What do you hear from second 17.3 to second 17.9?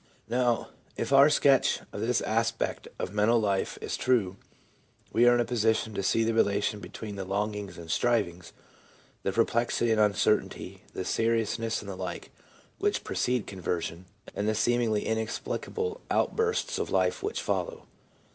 follow.